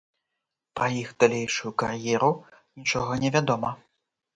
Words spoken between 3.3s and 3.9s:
вядома.